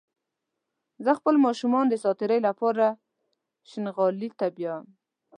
[1.05, 2.85] زه خپل ماشومان د ساعتيرى لپاره
[3.69, 4.85] شينغالي ته بيايم